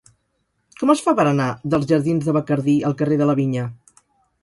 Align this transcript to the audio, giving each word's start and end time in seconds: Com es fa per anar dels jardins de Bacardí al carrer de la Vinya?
Com 0.83 0.91
es 0.93 1.03
fa 1.09 1.13
per 1.19 1.27
anar 1.33 1.47
dels 1.75 1.87
jardins 1.93 2.25
de 2.31 2.37
Bacardí 2.41 2.79
al 2.91 3.01
carrer 3.03 3.23
de 3.25 3.33
la 3.33 3.41
Vinya? 3.43 3.73